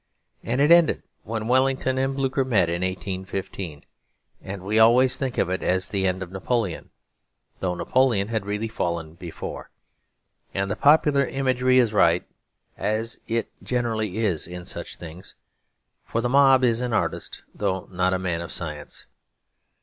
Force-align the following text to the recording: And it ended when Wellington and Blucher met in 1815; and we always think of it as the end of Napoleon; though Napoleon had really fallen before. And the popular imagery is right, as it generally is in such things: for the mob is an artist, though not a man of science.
And 0.43 0.59
it 0.61 0.71
ended 0.71 1.03
when 1.21 1.47
Wellington 1.47 1.99
and 1.99 2.15
Blucher 2.15 2.43
met 2.43 2.69
in 2.69 2.81
1815; 2.81 3.85
and 4.41 4.63
we 4.63 4.79
always 4.79 5.15
think 5.15 5.37
of 5.37 5.51
it 5.51 5.61
as 5.61 5.89
the 5.89 6.07
end 6.07 6.23
of 6.23 6.31
Napoleon; 6.31 6.89
though 7.59 7.75
Napoleon 7.75 8.29
had 8.29 8.43
really 8.43 8.67
fallen 8.67 9.13
before. 9.13 9.69
And 10.55 10.71
the 10.71 10.75
popular 10.75 11.27
imagery 11.27 11.77
is 11.77 11.93
right, 11.93 12.25
as 12.79 13.19
it 13.27 13.51
generally 13.61 14.17
is 14.17 14.47
in 14.47 14.65
such 14.65 14.95
things: 14.97 15.35
for 16.03 16.19
the 16.19 16.29
mob 16.29 16.63
is 16.63 16.81
an 16.81 16.93
artist, 16.93 17.43
though 17.53 17.87
not 17.91 18.11
a 18.11 18.17
man 18.17 18.41
of 18.41 18.51
science. 18.51 19.05